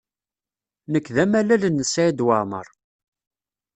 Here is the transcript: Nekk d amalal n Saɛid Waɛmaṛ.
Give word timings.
Nekk 0.91 1.07
d 1.15 1.17
amalal 1.23 1.63
n 1.69 1.77
Saɛid 1.91 2.19
Waɛmaṛ. 2.25 2.67